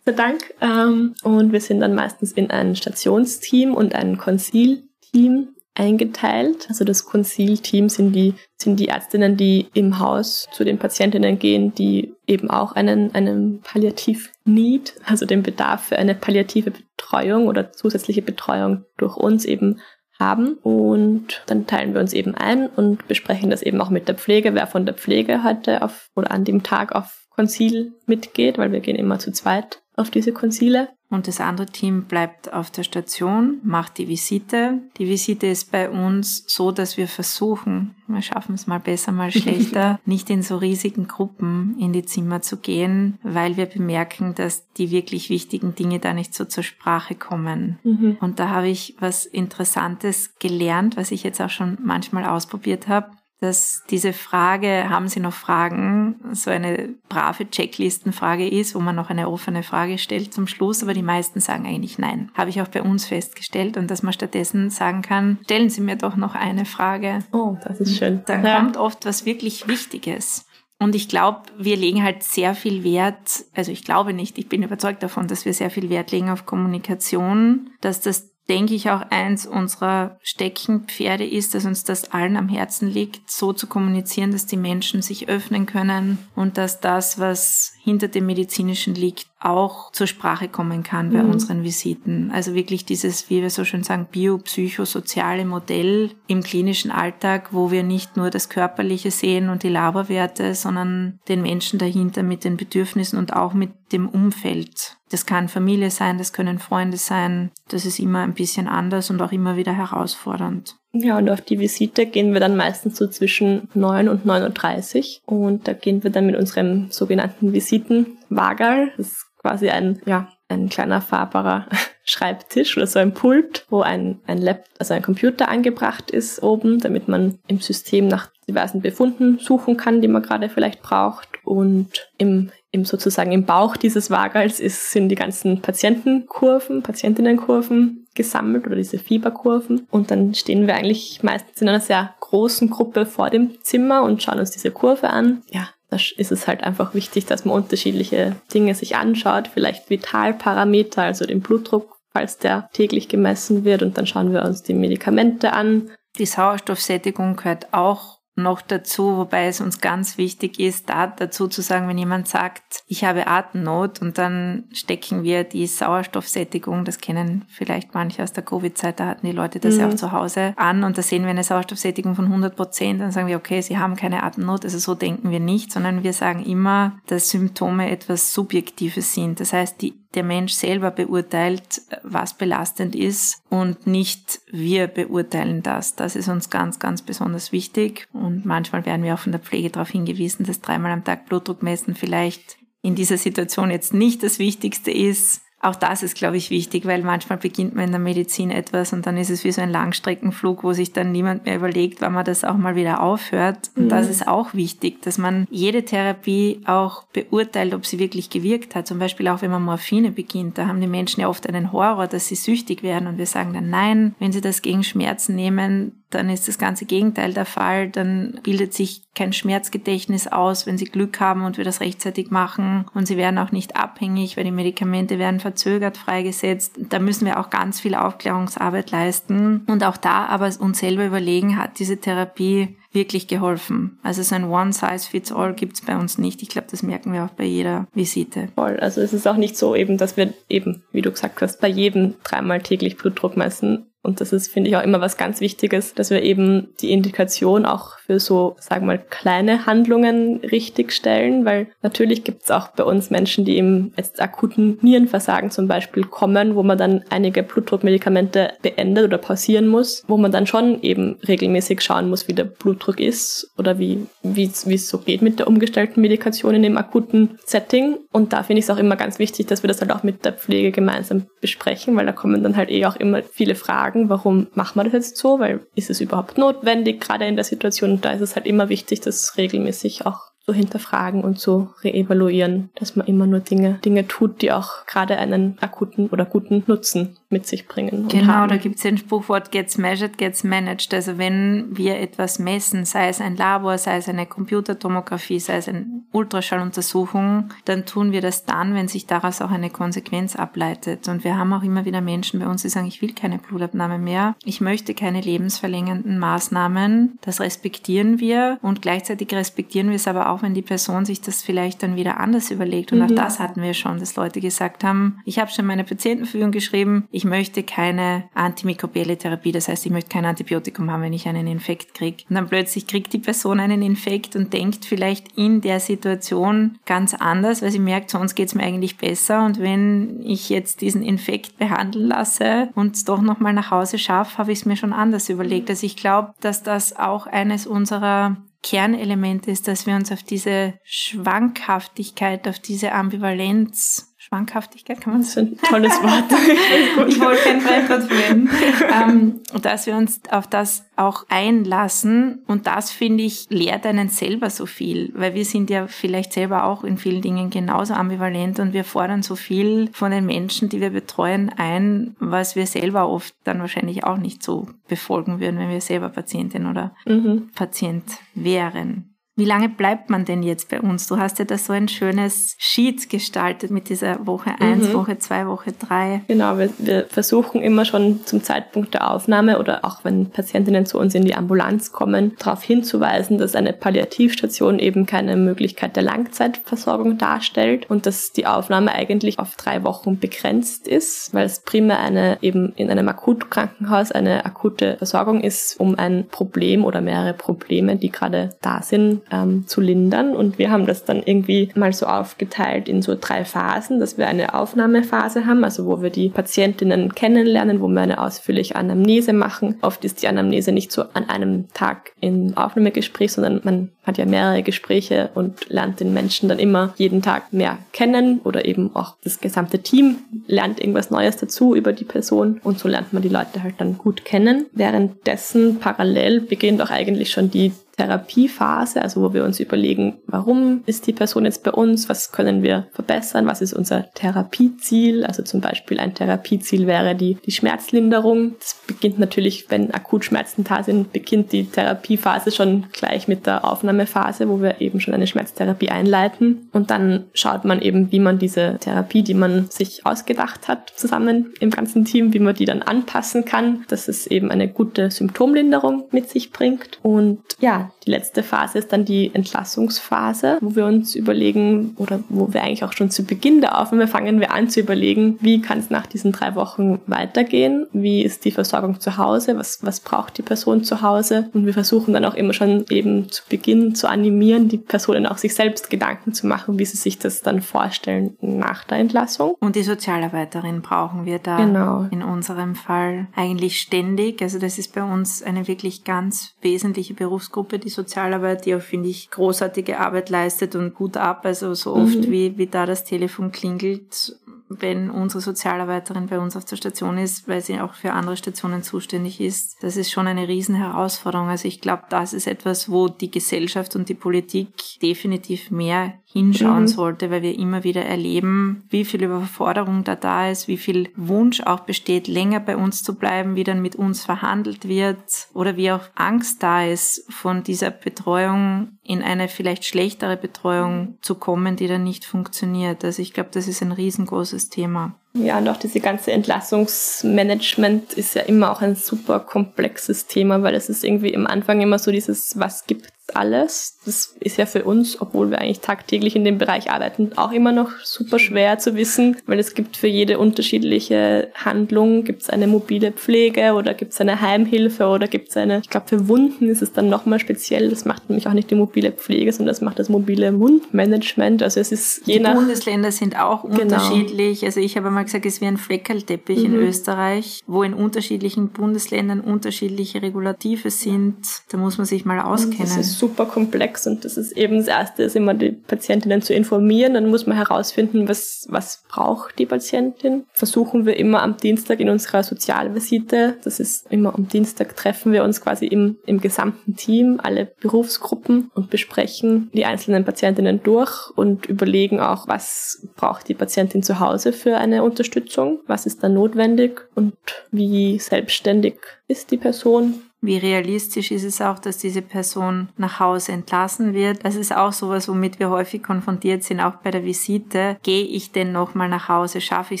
[0.04, 0.42] sei Dank.
[0.60, 6.66] Und wir sind dann meistens in ein Stationsteam und ein Konzilteam eingeteilt.
[6.68, 11.74] Also das Konzilteam sind die, sind die Ärztinnen, die im Haus zu den Patientinnen gehen,
[11.74, 18.22] die eben auch einen, einen Palliativ-Need, also den Bedarf für eine palliative Betreuung oder zusätzliche
[18.22, 19.80] Betreuung durch uns eben
[20.18, 20.54] haben.
[20.62, 24.54] Und dann teilen wir uns eben ein und besprechen das eben auch mit der Pflege,
[24.54, 28.80] wer von der Pflege heute auf oder an dem Tag auf Konzil mitgeht, weil wir
[28.80, 30.88] gehen immer zu zweit auf diese Konzile.
[31.10, 34.80] Und das andere Team bleibt auf der Station, macht die Visite.
[34.96, 39.30] Die Visite ist bei uns so, dass wir versuchen, wir schaffen es mal besser, mal
[39.32, 44.70] schlechter, nicht in so riesigen Gruppen in die Zimmer zu gehen, weil wir bemerken, dass
[44.72, 47.78] die wirklich wichtigen Dinge da nicht so zur Sprache kommen.
[47.84, 48.16] Mhm.
[48.20, 53.10] Und da habe ich was Interessantes gelernt, was ich jetzt auch schon manchmal ausprobiert habe
[53.44, 59.10] dass diese Frage, haben Sie noch Fragen, so eine brave Checklistenfrage ist, wo man noch
[59.10, 62.30] eine offene Frage stellt zum Schluss, aber die meisten sagen eigentlich nein.
[62.34, 65.96] Habe ich auch bei uns festgestellt und dass man stattdessen sagen kann, stellen Sie mir
[65.96, 67.20] doch noch eine Frage.
[67.32, 68.22] Oh, das ist schön.
[68.26, 68.58] Dann ja.
[68.58, 70.46] kommt oft was wirklich Wichtiges.
[70.80, 74.62] Und ich glaube, wir legen halt sehr viel Wert, also ich glaube nicht, ich bin
[74.62, 79.02] überzeugt davon, dass wir sehr viel Wert legen auf Kommunikation, dass das denke ich, auch
[79.10, 84.46] eins unserer Steckenpferde ist, dass uns das allen am Herzen liegt, so zu kommunizieren, dass
[84.46, 90.06] die Menschen sich öffnen können und dass das, was hinter dem medizinischen liegt, auch zur
[90.06, 91.30] Sprache kommen kann bei mhm.
[91.30, 92.30] unseren Visiten.
[92.32, 97.82] Also wirklich dieses, wie wir so schön sagen, biopsychosoziale Modell im klinischen Alltag, wo wir
[97.82, 103.18] nicht nur das Körperliche sehen und die Laborwerte, sondern den Menschen dahinter mit den Bedürfnissen
[103.18, 104.96] und auch mit dem Umfeld.
[105.14, 107.52] Das kann Familie sein, das können Freunde sein.
[107.68, 110.74] Das ist immer ein bisschen anders und auch immer wieder herausfordernd.
[110.92, 115.38] Ja, und auf die Visite gehen wir dann meistens so zwischen 9 und 9.30 Uhr.
[115.38, 118.90] Und da gehen wir dann mit unserem sogenannten Visitenwagerl.
[118.96, 121.68] Das ist quasi ein, ja, ein kleiner fahrbarer
[122.04, 126.80] Schreibtisch oder so ein Pult, wo ein, ein Lab, also ein Computer angebracht ist oben,
[126.80, 131.28] damit man im System nach diversen Befunden suchen kann, die man gerade vielleicht braucht.
[131.44, 138.66] Und im, im sozusagen im Bauch dieses Wagals ist, sind die ganzen Patientenkurven, Patientinnenkurven gesammelt
[138.66, 139.86] oder diese Fieberkurven.
[139.90, 144.22] Und dann stehen wir eigentlich meistens in einer sehr großen Gruppe vor dem Zimmer und
[144.22, 145.42] schauen uns diese Kurve an.
[145.50, 151.02] Ja, da ist es halt einfach wichtig, dass man unterschiedliche Dinge sich anschaut, vielleicht Vitalparameter,
[151.02, 155.52] also den Blutdruck, falls der täglich gemessen wird und dann schauen wir uns die Medikamente
[155.52, 155.90] an.
[156.18, 161.62] Die Sauerstoffsättigung gehört auch noch dazu, wobei es uns ganz wichtig ist, da dazu zu
[161.62, 167.44] sagen, wenn jemand sagt, ich habe Atemnot und dann stecken wir die Sauerstoffsättigung, das kennen
[167.48, 169.80] vielleicht manche aus der Covid-Zeit, da hatten die Leute das mhm.
[169.80, 173.12] ja auch zu Hause an und da sehen wir eine Sauerstoffsättigung von 100 Prozent, dann
[173.12, 176.44] sagen wir, okay, sie haben keine Atemnot, also so denken wir nicht, sondern wir sagen
[176.44, 179.38] immer, dass Symptome etwas Subjektives sind.
[179.38, 185.96] Das heißt, die der Mensch selber beurteilt, was belastend ist und nicht wir beurteilen das.
[185.96, 189.70] Das ist uns ganz, ganz besonders wichtig und manchmal werden wir auch von der Pflege
[189.70, 194.38] darauf hingewiesen, dass dreimal am Tag Blutdruck messen vielleicht in dieser Situation jetzt nicht das
[194.38, 198.50] Wichtigste ist, auch das ist, glaube ich, wichtig, weil manchmal beginnt man in der Medizin
[198.50, 202.00] etwas und dann ist es wie so ein Langstreckenflug, wo sich dann niemand mehr überlegt,
[202.00, 203.70] wann man das auch mal wieder aufhört.
[203.76, 203.88] Und mhm.
[203.88, 208.86] das ist auch wichtig, dass man jede Therapie auch beurteilt, ob sie wirklich gewirkt hat.
[208.86, 212.06] Zum Beispiel auch, wenn man Morphine beginnt, da haben die Menschen ja oft einen Horror,
[212.06, 216.03] dass sie süchtig werden und wir sagen dann nein, wenn sie das gegen Schmerzen nehmen,
[216.14, 217.88] dann ist das ganze Gegenteil der Fall.
[217.90, 222.86] Dann bildet sich kein Schmerzgedächtnis aus, wenn sie Glück haben und wir das rechtzeitig machen.
[222.94, 226.78] Und sie werden auch nicht abhängig, weil die Medikamente werden verzögert freigesetzt.
[226.88, 229.64] Da müssen wir auch ganz viel Aufklärungsarbeit leisten.
[229.66, 233.98] Und auch da aber uns selber überlegen, hat diese Therapie wirklich geholfen.
[234.02, 236.42] Also so ein One-Size-Fits-All gibt's bei uns nicht.
[236.42, 238.48] Ich glaube, das merken wir auch bei jeder Visite.
[238.54, 238.78] Voll.
[238.78, 241.68] Also es ist auch nicht so eben, dass wir eben, wie du gesagt hast, bei
[241.68, 245.94] jedem dreimal täglich Blutdruck messen und das ist, finde ich, auch immer was ganz Wichtiges,
[245.94, 251.46] dass wir eben die Indikation auch für so, sagen wir mal, kleine Handlungen richtig stellen,
[251.46, 256.04] weil natürlich gibt es auch bei uns Menschen, die eben jetzt akuten Nierenversagen zum Beispiel
[256.04, 261.16] kommen, wo man dann einige Blutdruckmedikamente beendet oder pausieren muss, wo man dann schon eben
[261.26, 265.48] regelmäßig schauen muss, wie der Blutdruck ist oder wie wie es so geht mit der
[265.48, 267.98] umgestellten Medikation in dem akuten Setting.
[268.10, 270.24] Und da finde ich es auch immer ganz wichtig, dass wir das halt auch mit
[270.24, 274.08] der Pflege gemeinsam besprechen, weil da kommen dann halt eh auch immer viele Fragen fragen,
[274.08, 277.92] warum machen wir das jetzt so, weil ist es überhaupt notwendig, gerade in der Situation.
[277.92, 282.70] Und da ist es halt immer wichtig, das regelmäßig auch zu hinterfragen und zu reevaluieren,
[282.74, 287.16] dass man immer nur Dinge, Dinge tut, die auch gerade einen akuten oder guten Nutzen
[287.30, 288.08] mit sich bringen.
[288.08, 290.94] Genau, da gibt es den Spruchwort gets measured, gets managed.
[290.94, 295.68] Also wenn wir etwas messen, sei es ein Labor, sei es eine Computertomographie, sei es
[295.68, 301.08] eine Ultraschalluntersuchung, dann tun wir das dann, wenn sich daraus auch eine Konsequenz ableitet.
[301.08, 303.98] Und wir haben auch immer wieder Menschen bei uns, die sagen, ich will keine Blutabnahme
[303.98, 307.18] mehr, ich möchte keine lebensverlängernden Maßnahmen.
[307.22, 311.42] Das respektieren wir und gleichzeitig respektieren wir es aber auch, wenn die Person sich das
[311.42, 312.92] vielleicht dann wieder anders überlegt.
[312.92, 313.04] Und mhm.
[313.06, 317.08] auch das hatten wir schon, dass Leute gesagt haben, ich habe schon meine Patientenverfügung geschrieben,
[317.14, 321.46] ich möchte keine antimikrobielle Therapie, das heißt, ich möchte kein Antibiotikum haben, wenn ich einen
[321.46, 322.24] Infekt kriege.
[322.28, 327.14] Und dann plötzlich kriegt die Person einen Infekt und denkt vielleicht in der Situation ganz
[327.14, 329.44] anders, weil sie merkt, sonst geht es mir eigentlich besser.
[329.44, 334.38] Und wenn ich jetzt diesen Infekt behandeln lasse und es doch nochmal nach Hause schaffe,
[334.38, 335.70] habe ich es mir schon anders überlegt.
[335.70, 340.74] Also ich glaube, dass das auch eines unserer Kernelemente ist, dass wir uns auf diese
[340.84, 345.34] Schwankhaftigkeit, auf diese Ambivalenz Schwankhaftigkeit, kann man das?
[345.34, 347.08] Das ist ein tolles Wort.
[347.08, 348.50] ich wollte kein Fremdwort verwenden.
[348.92, 354.50] ähm, dass wir uns auf das auch einlassen und das, finde ich, lehrt einen selber
[354.50, 358.72] so viel, weil wir sind ja vielleicht selber auch in vielen Dingen genauso ambivalent und
[358.72, 363.34] wir fordern so viel von den Menschen, die wir betreuen, ein, was wir selber oft
[363.44, 367.50] dann wahrscheinlich auch nicht so befolgen würden, wenn wir selber Patientin oder mhm.
[367.54, 369.13] Patient wären.
[369.36, 371.08] Wie lange bleibt man denn jetzt bei uns?
[371.08, 374.92] Du hast ja da so ein schönes Sheet gestaltet mit dieser Woche 1, mhm.
[374.94, 376.20] Woche 2, Woche 3.
[376.28, 381.00] Genau, wir, wir, versuchen immer schon zum Zeitpunkt der Aufnahme oder auch wenn Patientinnen zu
[381.00, 387.18] uns in die Ambulanz kommen, darauf hinzuweisen, dass eine Palliativstation eben keine Möglichkeit der Langzeitversorgung
[387.18, 392.38] darstellt und dass die Aufnahme eigentlich auf drei Wochen begrenzt ist, weil es primär eine
[392.40, 398.12] eben in einem Akutkrankenhaus eine akute Versorgung ist, um ein Problem oder mehrere Probleme, die
[398.12, 400.36] gerade da sind, ähm, zu lindern.
[400.36, 404.26] Und wir haben das dann irgendwie mal so aufgeteilt in so drei Phasen, dass wir
[404.26, 409.76] eine Aufnahmephase haben, also wo wir die Patientinnen kennenlernen, wo wir eine ausführliche Anamnese machen.
[409.82, 414.26] Oft ist die Anamnese nicht so an einem Tag im Aufnahmegespräch, sondern man hat ja
[414.26, 419.16] mehrere Gespräche und lernt den Menschen dann immer jeden Tag mehr kennen oder eben auch
[419.24, 423.28] das gesamte Team lernt irgendwas Neues dazu über die Person und so lernt man die
[423.28, 424.66] Leute halt dann gut kennen.
[424.72, 431.06] Währenddessen parallel beginnt auch eigentlich schon die Therapiephase, also wo wir uns überlegen, warum ist
[431.06, 435.24] die Person jetzt bei uns, was können wir verbessern, was ist unser Therapieziel.
[435.24, 438.54] Also zum Beispiel ein Therapieziel wäre die, die Schmerzlinderung.
[438.58, 443.64] Das beginnt natürlich, wenn akut Schmerzen da sind, beginnt die Therapiephase schon gleich mit der
[443.64, 446.68] Aufnahmephase, wo wir eben schon eine Schmerztherapie einleiten.
[446.72, 451.52] Und dann schaut man eben, wie man diese Therapie, die man sich ausgedacht hat, zusammen
[451.60, 456.04] im ganzen Team, wie man die dann anpassen kann, dass es eben eine gute Symptomlinderung
[456.10, 456.98] mit sich bringt.
[457.02, 462.52] Und ja, die letzte Phase ist dann die Entlassungsphase, wo wir uns überlegen oder wo
[462.52, 465.78] wir eigentlich auch schon zu Beginn der Aufnahme fangen wir an zu überlegen, wie kann
[465.78, 467.86] es nach diesen drei Wochen weitergehen?
[467.92, 469.56] Wie ist die Versorgung zu Hause?
[469.56, 471.50] Was, was braucht die Person zu Hause?
[471.52, 475.38] Und wir versuchen dann auch immer schon eben zu Beginn zu animieren, die Personen auch
[475.38, 479.54] sich selbst Gedanken zu machen, wie sie sich das dann vorstellen nach der Entlassung.
[479.60, 482.06] Und die Sozialarbeiterin brauchen wir da genau.
[482.10, 484.42] in unserem Fall eigentlich ständig.
[484.42, 489.08] Also das ist bei uns eine wirklich ganz wesentliche Berufsgruppe, die Sozialarbeit, die auch, finde
[489.08, 491.44] ich, großartige Arbeit leistet und gut ab.
[491.44, 492.30] Also so oft, mhm.
[492.30, 494.36] wie, wie da das Telefon klingelt,
[494.68, 498.82] wenn unsere Sozialarbeiterin bei uns auf der Station ist, weil sie auch für andere Stationen
[498.82, 499.82] zuständig ist.
[499.82, 501.48] Das ist schon eine Riesenherausforderung.
[501.48, 506.82] Also ich glaube, das ist etwas, wo die Gesellschaft und die Politik definitiv mehr hinschauen
[506.82, 506.88] mhm.
[506.88, 511.60] sollte, weil wir immer wieder erleben, wie viel Überforderung da da ist, wie viel Wunsch
[511.60, 515.92] auch besteht, länger bei uns zu bleiben, wie dann mit uns verhandelt wird oder wie
[515.92, 521.86] auch Angst da ist, von dieser Betreuung in eine vielleicht schlechtere Betreuung zu kommen, die
[521.86, 523.04] dann nicht funktioniert.
[523.04, 525.14] Also ich glaube, das ist ein riesengroßes Thema.
[525.36, 530.76] Ja, und auch diese ganze Entlassungsmanagement ist ja immer auch ein super komplexes Thema, weil
[530.76, 533.98] es ist irgendwie im Anfang immer so dieses, was gibt alles.
[534.04, 537.72] Das ist ja für uns, obwohl wir eigentlich tagtäglich in dem Bereich arbeiten, auch immer
[537.72, 542.66] noch super schwer zu wissen, weil es gibt für jede unterschiedliche Handlung, gibt es eine
[542.66, 546.68] mobile Pflege oder gibt es eine Heimhilfe oder gibt es eine, ich glaube für Wunden
[546.68, 549.80] ist es dann nochmal speziell, das macht nämlich auch nicht die mobile Pflege, sondern das
[549.80, 551.62] macht das mobile Wundmanagement.
[551.62, 552.54] Also es ist je die nach...
[552.54, 553.82] Bundesländer sind auch genau.
[553.82, 554.64] unterschiedlich.
[554.64, 556.64] Also ich habe mal gesagt, es ist wie ein Fleckerlteppich mhm.
[556.66, 561.36] in Österreich, wo in unterschiedlichen Bundesländern unterschiedliche Regulative sind.
[561.70, 565.36] Da muss man sich mal auskennen super komplex und das ist eben das Erste, ist
[565.36, 567.14] immer die Patientinnen zu informieren.
[567.14, 570.44] Dann muss man herausfinden, was, was braucht die Patientin.
[570.52, 575.44] Versuchen wir immer am Dienstag in unserer Sozialvisite, das ist immer am Dienstag treffen wir
[575.44, 581.66] uns quasi im, im gesamten Team, alle Berufsgruppen und besprechen die einzelnen Patientinnen durch und
[581.66, 587.02] überlegen auch, was braucht die Patientin zu Hause für eine Unterstützung, was ist da notwendig?
[587.14, 587.36] Und
[587.70, 588.96] wie selbstständig
[589.28, 594.44] ist die Person wie realistisch ist es auch, dass diese Person nach Hause entlassen wird?
[594.44, 597.96] Das ist auch sowas, womit wir häufig konfrontiert sind, auch bei der Visite.
[598.02, 599.60] Gehe ich denn nochmal nach Hause?
[599.60, 600.00] Schaffe ich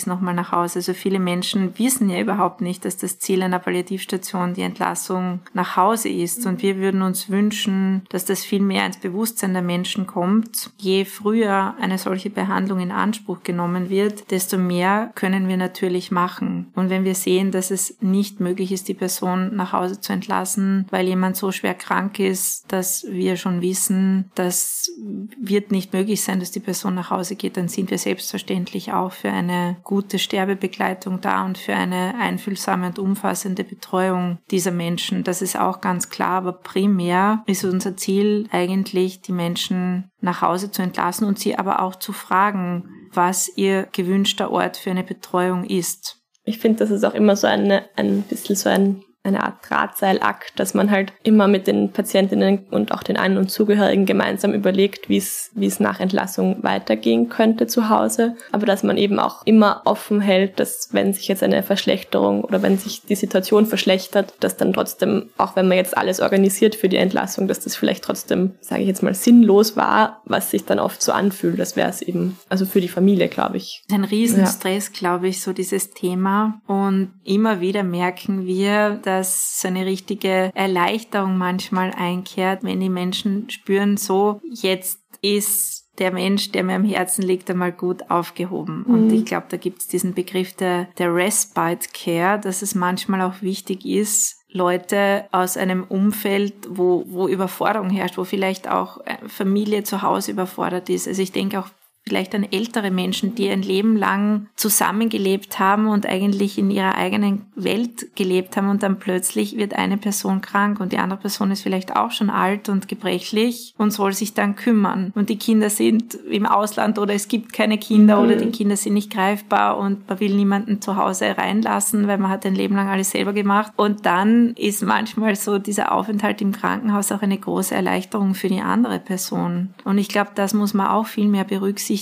[0.00, 0.80] es nochmal nach Hause?
[0.80, 5.76] Also viele Menschen wissen ja überhaupt nicht, dass das Ziel einer Palliativstation die Entlassung nach
[5.76, 6.44] Hause ist.
[6.46, 10.70] Und wir würden uns wünschen, dass das viel mehr ins Bewusstsein der Menschen kommt.
[10.78, 16.66] Je früher eine solche Behandlung in Anspruch genommen wird, desto mehr können wir natürlich machen.
[16.74, 20.33] Und wenn wir sehen, dass es nicht möglich ist, die Person nach Hause zu entlassen,
[20.34, 24.90] lassen, weil jemand so schwer krank ist, dass wir schon wissen, das
[25.38, 29.12] wird nicht möglich sein, dass die Person nach Hause geht, dann sind wir selbstverständlich auch
[29.12, 35.22] für eine gute Sterbebegleitung da und für eine einfühlsame und umfassende Betreuung dieser Menschen.
[35.22, 40.70] Das ist auch ganz klar, aber primär ist unser Ziel eigentlich, die Menschen nach Hause
[40.70, 45.64] zu entlassen und sie aber auch zu fragen, was ihr gewünschter Ort für eine Betreuung
[45.64, 46.16] ist.
[46.44, 50.52] Ich finde, das ist auch immer so eine, ein bisschen so ein eine Art Drahtseilakt,
[50.56, 55.08] dass man halt immer mit den Patientinnen und auch den An- und Zugehörigen gemeinsam überlegt,
[55.08, 58.36] wie es, wie es nach Entlassung weitergehen könnte zu Hause.
[58.52, 62.60] Aber dass man eben auch immer offen hält, dass wenn sich jetzt eine Verschlechterung oder
[62.60, 66.90] wenn sich die Situation verschlechtert, dass dann trotzdem, auch wenn man jetzt alles organisiert für
[66.90, 70.78] die Entlassung, dass das vielleicht trotzdem, sage ich jetzt mal, sinnlos war, was sich dann
[70.78, 71.58] oft so anfühlt.
[71.58, 73.82] Das wäre es eben, also für die Familie, glaube ich.
[73.90, 74.98] Ein Riesenstress, ja.
[74.98, 76.60] glaube ich, so dieses Thema.
[76.66, 82.88] Und immer wieder merken wir, dass dass so eine richtige Erleichterung manchmal einkehrt, wenn die
[82.88, 88.84] Menschen spüren, so jetzt ist der Mensch, der mir am Herzen liegt, einmal gut aufgehoben.
[88.86, 88.94] Mhm.
[88.94, 93.20] Und ich glaube, da gibt es diesen Begriff der, der Respite Care, dass es manchmal
[93.22, 99.82] auch wichtig ist, Leute aus einem Umfeld, wo, wo Überforderung herrscht, wo vielleicht auch Familie
[99.82, 101.08] zu Hause überfordert ist.
[101.08, 101.68] Also ich denke auch
[102.06, 107.46] vielleicht an ältere Menschen, die ein Leben lang zusammengelebt haben und eigentlich in ihrer eigenen
[107.54, 111.62] Welt gelebt haben und dann plötzlich wird eine Person krank und die andere Person ist
[111.62, 115.12] vielleicht auch schon alt und gebrechlich und soll sich dann kümmern.
[115.14, 118.24] Und die Kinder sind im Ausland oder es gibt keine Kinder mhm.
[118.24, 122.30] oder die Kinder sind nicht greifbar und man will niemanden zu Hause reinlassen, weil man
[122.30, 123.72] hat ein Leben lang alles selber gemacht.
[123.76, 128.60] Und dann ist manchmal so dieser Aufenthalt im Krankenhaus auch eine große Erleichterung für die
[128.60, 129.72] andere Person.
[129.84, 131.93] Und ich glaube, das muss man auch viel mehr berücksichtigen,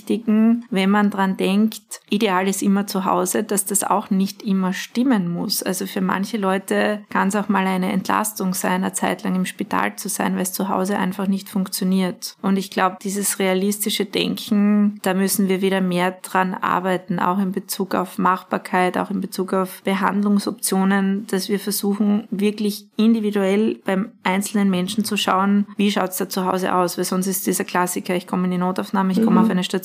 [0.70, 5.32] wenn man dran denkt, ideal ist immer zu Hause, dass das auch nicht immer stimmen
[5.32, 5.62] muss.
[5.62, 9.46] Also für manche Leute kann es auch mal eine Entlastung sein, eine Zeit lang im
[9.46, 12.36] Spital zu sein, weil es zu Hause einfach nicht funktioniert.
[12.42, 17.52] Und ich glaube, dieses realistische Denken, da müssen wir wieder mehr dran arbeiten, auch in
[17.52, 24.70] Bezug auf Machbarkeit, auch in Bezug auf Behandlungsoptionen, dass wir versuchen, wirklich individuell beim einzelnen
[24.70, 28.14] Menschen zu schauen, wie schaut es da zu Hause aus, weil sonst ist dieser Klassiker,
[28.14, 29.44] ich komme in die Notaufnahme, ich komme mhm.
[29.44, 29.81] auf eine Station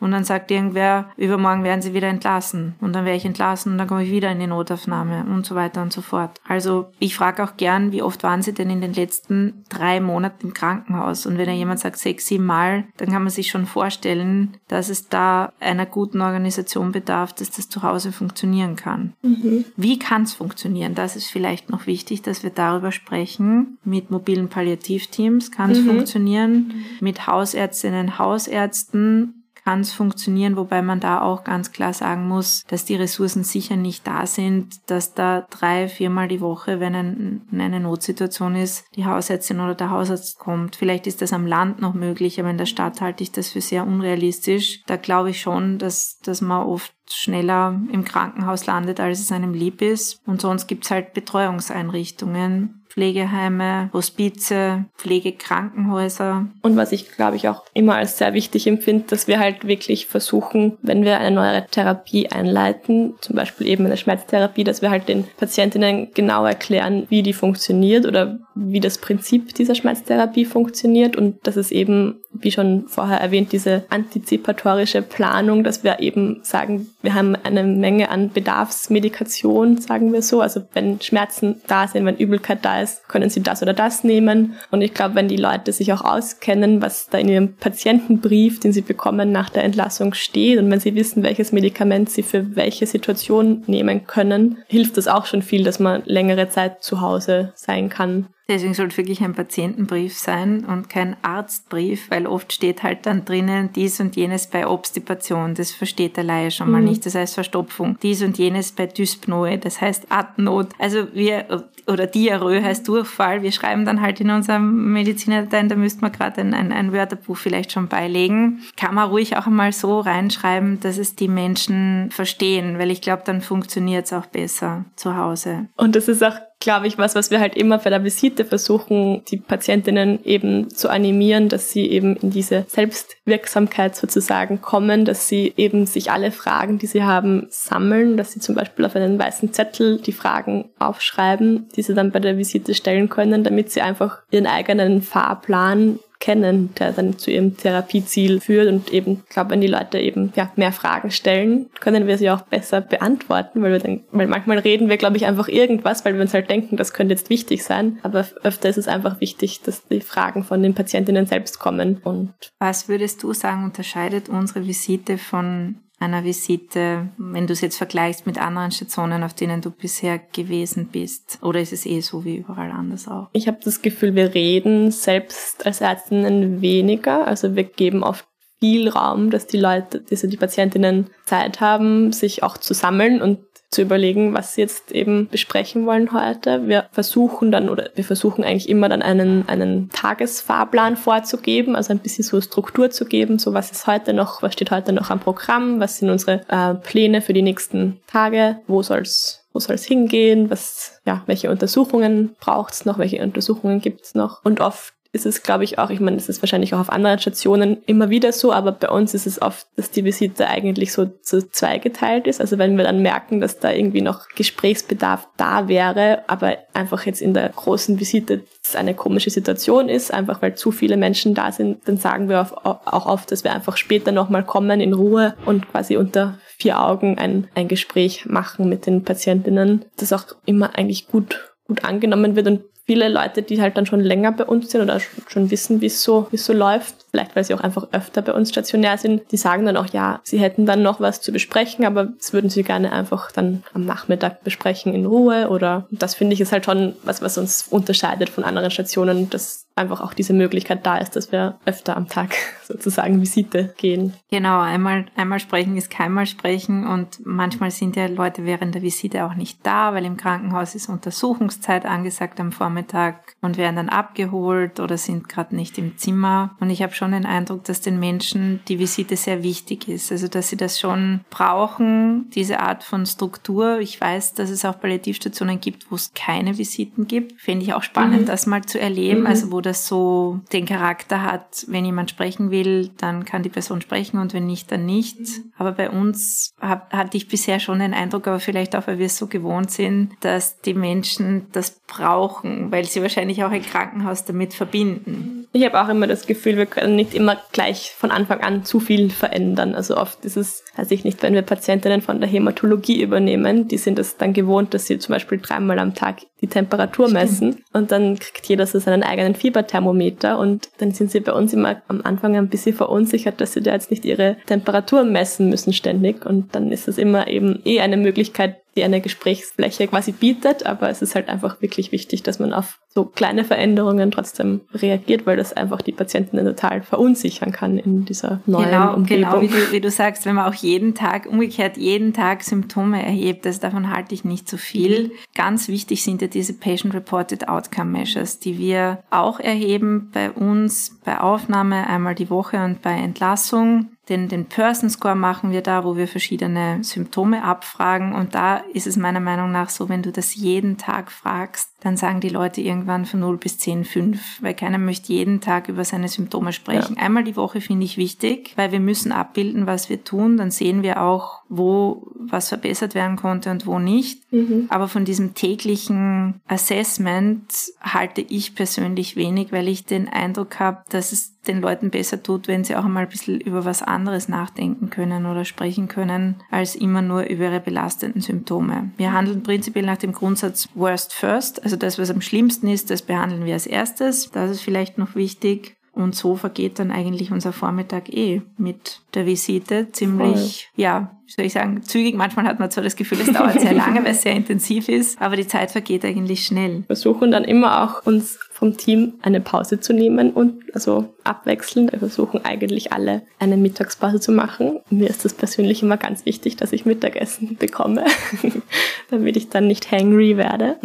[0.00, 3.78] und dann sagt irgendwer, übermorgen werden sie wieder entlassen und dann werde ich entlassen und
[3.78, 6.40] dann komme ich wieder in die Notaufnahme und so weiter und so fort.
[6.46, 10.48] Also ich frage auch gern, wie oft waren sie denn in den letzten drei Monaten
[10.48, 13.66] im Krankenhaus und wenn da jemand sagt sechs, sieben Mal, dann kann man sich schon
[13.66, 19.14] vorstellen, dass es da einer guten Organisation bedarf, dass das zu Hause funktionieren kann.
[19.22, 19.64] Mhm.
[19.76, 20.94] Wie kann es funktionieren?
[20.94, 23.78] Das ist vielleicht noch wichtig, dass wir darüber sprechen.
[23.84, 25.86] Mit mobilen Palliativteams kann es mhm.
[25.86, 26.52] funktionieren.
[26.52, 26.84] Mhm.
[27.00, 29.31] Mit Hausärztinnen, Hausärzten
[29.64, 33.76] kann es funktionieren, wobei man da auch ganz klar sagen muss, dass die Ressourcen sicher
[33.76, 39.06] nicht da sind, dass da drei, viermal die Woche, wenn ein, eine Notsituation ist, die
[39.06, 40.76] Hausärztin oder der Hausarzt kommt.
[40.76, 43.60] Vielleicht ist das am Land noch möglich, aber in der Stadt halte ich das für
[43.60, 44.82] sehr unrealistisch.
[44.86, 49.54] Da glaube ich schon, dass, dass man oft schneller im Krankenhaus landet, als es einem
[49.54, 50.20] lieb ist.
[50.26, 56.46] Und sonst gibt's halt Betreuungseinrichtungen, Pflegeheime, Hospize, Pflegekrankenhäuser.
[56.60, 60.06] Und was ich, glaube ich, auch immer als sehr wichtig empfinde, dass wir halt wirklich
[60.06, 65.08] versuchen, wenn wir eine neue Therapie einleiten, zum Beispiel eben eine Schmerztherapie, dass wir halt
[65.08, 71.46] den Patientinnen genau erklären, wie die funktioniert oder wie das Prinzip dieser Schmerztherapie funktioniert und
[71.46, 77.14] dass es eben, wie schon vorher erwähnt, diese antizipatorische Planung, dass wir eben sagen, wir
[77.14, 80.40] haben eine Menge an Bedarfsmedikation, sagen wir so.
[80.40, 84.54] Also wenn Schmerzen da sind, wenn Übelkeit da ist, können sie das oder das nehmen.
[84.70, 88.72] Und ich glaube, wenn die Leute sich auch auskennen, was da in ihrem Patientenbrief, den
[88.72, 92.86] sie bekommen nach der Entlassung steht und wenn sie wissen, welches Medikament sie für welche
[92.86, 97.88] Situation nehmen können, hilft das auch schon viel, dass man längere Zeit zu Hause sein
[97.88, 98.26] kann.
[98.48, 103.70] Deswegen sollte wirklich ein Patientenbrief sein und kein Arztbrief, weil oft steht halt dann drinnen
[103.74, 105.54] dies und jenes bei Obstipation.
[105.54, 106.88] Das versteht der Laie schon mal mhm.
[106.88, 107.06] nicht.
[107.06, 107.96] Das heißt Verstopfung.
[108.02, 109.58] Dies und jenes bei Dyspnoe.
[109.58, 110.70] Das heißt Atemnot.
[110.78, 113.42] Also wir, oder Diarrhoe heißt Durchfall.
[113.42, 117.36] Wir schreiben dann halt in unserem Medizinerdateien, da müsste man gerade ein, ein, ein Wörterbuch
[117.36, 118.62] vielleicht schon beilegen.
[118.76, 123.22] Kann man ruhig auch einmal so reinschreiben, dass es die Menschen verstehen, weil ich glaube,
[123.24, 125.68] dann funktioniert es auch besser zu Hause.
[125.76, 129.22] Und das ist auch glaube ich, was, was wir halt immer bei der Visite versuchen,
[129.30, 135.52] die Patientinnen eben zu animieren, dass sie eben in diese Selbstwirksamkeit sozusagen kommen, dass sie
[135.56, 139.52] eben sich alle Fragen, die sie haben, sammeln, dass sie zum Beispiel auf einen weißen
[139.52, 144.18] Zettel die Fragen aufschreiben, die sie dann bei der Visite stellen können, damit sie einfach
[144.30, 148.68] ihren eigenen Fahrplan kennen, der dann zu ihrem Therapieziel führt.
[148.68, 152.42] Und eben, glaube, wenn die Leute eben ja, mehr Fragen stellen, können wir sie auch
[152.42, 156.22] besser beantworten, weil wir dann, weil manchmal reden wir, glaube ich, einfach irgendwas, weil wir
[156.22, 157.98] uns halt denken, das könnte jetzt wichtig sein.
[158.02, 162.00] Aber öfter ist es einfach wichtig, dass die Fragen von den Patientinnen selbst kommen.
[162.04, 167.78] Und was würdest du sagen, unterscheidet unsere Visite von einer Visite, wenn du es jetzt
[167.78, 171.38] vergleichst mit anderen Stationen, auf denen du bisher gewesen bist?
[171.42, 173.28] Oder ist es eh so wie überall anders auch?
[173.32, 177.26] Ich habe das Gefühl, wir reden selbst als Ärztinnen weniger.
[177.26, 178.26] Also wir geben oft
[178.58, 183.40] viel Raum, dass die Leute, diese die Patientinnen Zeit haben, sich auch zu sammeln und
[183.72, 186.68] zu überlegen, was sie jetzt eben besprechen wollen heute.
[186.68, 191.98] Wir versuchen dann oder wir versuchen eigentlich immer dann einen, einen Tagesfahrplan vorzugeben, also ein
[191.98, 195.20] bisschen so Struktur zu geben, so was ist heute noch, was steht heute noch am
[195.20, 199.84] Programm, was sind unsere äh, Pläne für die nächsten Tage, wo soll's wo soll es
[199.84, 204.42] hingehen, was, ja, welche Untersuchungen braucht's noch, welche Untersuchungen gibt's noch.
[204.44, 207.18] Und oft ist es, glaube ich, auch, ich meine, es ist wahrscheinlich auch auf anderen
[207.18, 211.04] Stationen immer wieder so, aber bei uns ist es oft, dass die Visite eigentlich so
[211.04, 212.40] zu zweigeteilt ist.
[212.40, 217.20] Also wenn wir dann merken, dass da irgendwie noch Gesprächsbedarf da wäre, aber einfach jetzt
[217.20, 218.44] in der großen Visite
[218.74, 223.06] eine komische Situation ist, einfach weil zu viele Menschen da sind, dann sagen wir auch
[223.06, 227.48] oft, dass wir einfach später nochmal kommen in Ruhe und quasi unter vier Augen ein,
[227.54, 232.60] ein Gespräch machen mit den Patientinnen, das auch immer eigentlich gut gut angenommen wird und
[232.84, 236.26] viele Leute, die halt dann schon länger bei uns sind oder schon wissen, wie so,
[236.32, 239.64] es so läuft, vielleicht weil sie auch einfach öfter bei uns stationär sind, die sagen
[239.64, 242.92] dann auch, ja, sie hätten dann noch was zu besprechen, aber das würden sie gerne
[242.92, 247.22] einfach dann am Nachmittag besprechen in Ruhe oder das finde ich ist halt schon was,
[247.22, 251.58] was uns unterscheidet von anderen Stationen, dass einfach auch diese Möglichkeit da ist, dass wir
[251.64, 254.12] öfter am Tag sozusagen Visite gehen.
[254.30, 259.24] Genau, einmal, einmal sprechen ist keinmal sprechen und manchmal sind ja Leute während der Visite
[259.24, 264.80] auch nicht da, weil im Krankenhaus ist Untersuchungszeit angesagt am Vormittag und werden dann abgeholt
[264.80, 266.56] oder sind gerade nicht im Zimmer.
[266.60, 270.28] Und ich habe schon den Eindruck, dass den Menschen die Visite sehr wichtig ist, also
[270.28, 273.80] dass sie das schon brauchen, diese Art von Struktur.
[273.80, 277.40] Ich weiß, dass es auch Palliativstationen gibt, wo es keine Visiten gibt.
[277.40, 278.26] Finde ich auch spannend, mhm.
[278.26, 279.26] das mal zu erleben, mhm.
[279.26, 283.80] also wo das so den Charakter hat, wenn jemand sprechen will, dann kann die Person
[283.80, 285.18] sprechen und wenn nicht, dann nicht.
[285.56, 289.06] Aber bei uns hab, hatte ich bisher schon den Eindruck, aber vielleicht auch, weil wir
[289.06, 294.24] es so gewohnt sind, dass die Menschen das brauchen, weil sie wahrscheinlich auch ein Krankenhaus
[294.24, 295.41] damit verbinden.
[295.54, 298.80] Ich habe auch immer das Gefühl, wir können nicht immer gleich von Anfang an zu
[298.80, 299.74] viel verändern.
[299.74, 303.76] Also oft ist es, weiß ich nicht, wenn wir Patientinnen von der Hämatologie übernehmen, die
[303.76, 307.66] sind es dann gewohnt, dass sie zum Beispiel dreimal am Tag die Temperatur messen Stimmt.
[307.74, 311.82] und dann kriegt jeder so seinen eigenen Fieberthermometer und dann sind sie bei uns immer
[311.86, 316.24] am Anfang ein bisschen verunsichert, dass sie da jetzt nicht ihre Temperatur messen müssen ständig
[316.24, 320.88] und dann ist es immer eben eh eine Möglichkeit, die eine Gesprächsfläche quasi bietet, aber
[320.88, 325.36] es ist halt einfach wirklich wichtig, dass man auf so kleine Veränderungen trotzdem reagiert, weil
[325.36, 329.30] das einfach die Patienten total verunsichern kann in dieser neuen genau, Umgebung.
[329.30, 333.02] Genau, wie du, wie du sagst, wenn man auch jeden Tag, umgekehrt jeden Tag Symptome
[333.02, 335.04] erhebt, also davon halte ich nicht so viel.
[335.04, 335.10] Mhm.
[335.34, 341.18] Ganz wichtig sind ja diese Patient-Reported Outcome Measures, die wir auch erheben bei uns bei
[341.18, 343.91] Aufnahme einmal die Woche und bei Entlassung.
[344.08, 348.14] Den, den Person Score machen wir da, wo wir verschiedene Symptome abfragen.
[348.14, 351.96] Und da ist es meiner Meinung nach so, wenn du das jeden Tag fragst, dann
[351.96, 355.84] sagen die Leute irgendwann von 0 bis 10, 5, weil keiner möchte jeden Tag über
[355.84, 356.94] seine Symptome sprechen.
[356.96, 357.02] Ja.
[357.02, 360.36] Einmal die Woche finde ich wichtig, weil wir müssen abbilden, was wir tun.
[360.36, 364.32] Dann sehen wir auch, wo was verbessert werden konnte und wo nicht.
[364.32, 364.66] Mhm.
[364.68, 371.10] Aber von diesem täglichen Assessment halte ich persönlich wenig, weil ich den Eindruck habe, dass
[371.10, 374.90] es den Leuten besser tut, wenn sie auch einmal ein bisschen über was anderes nachdenken
[374.90, 378.90] können oder sprechen können, als immer nur über ihre belastenden Symptome.
[378.96, 383.02] Wir handeln prinzipiell nach dem Grundsatz Worst First, also das, was am schlimmsten ist, das
[383.02, 384.30] behandeln wir als erstes.
[384.30, 385.76] Das ist vielleicht noch wichtig.
[385.94, 390.82] Und so vergeht dann eigentlich unser Vormittag eh mit der Visite ziemlich, Voll.
[390.82, 392.14] ja, soll ich sagen, zügig.
[392.14, 395.20] Manchmal hat man zwar das Gefühl, es dauert sehr lange, weil es sehr intensiv ist,
[395.20, 396.78] aber die Zeit vergeht eigentlich schnell.
[396.78, 401.90] Wir versuchen dann immer auch uns vom Team eine Pause zu nehmen und also abwechselnd.
[401.90, 404.78] Wir versuchen eigentlich alle eine Mittagspause zu machen.
[404.88, 408.04] Mir ist das persönlich immer ganz wichtig, dass ich Mittagessen bekomme,
[409.10, 410.76] damit ich dann nicht hangry werde.